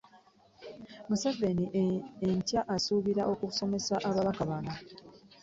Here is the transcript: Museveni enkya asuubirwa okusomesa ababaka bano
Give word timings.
Museveni 1.07 1.65
enkya 2.27 2.61
asuubirwa 2.75 3.23
okusomesa 3.31 3.95
ababaka 4.09 4.43
bano 4.49 4.73